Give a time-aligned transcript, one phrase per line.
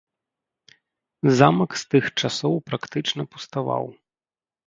[1.41, 3.85] Замак з тых часоў практычна пуставаў.